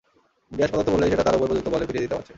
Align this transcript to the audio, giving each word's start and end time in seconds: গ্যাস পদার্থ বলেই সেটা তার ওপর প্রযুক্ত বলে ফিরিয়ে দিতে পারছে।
গ্যাস 0.57 0.69
পদার্থ 0.73 0.89
বলেই 0.95 1.11
সেটা 1.13 1.25
তার 1.27 1.35
ওপর 1.37 1.47
প্রযুক্ত 1.49 1.67
বলে 1.73 1.87
ফিরিয়ে 1.87 2.03
দিতে 2.05 2.13
পারছে। 2.17 2.29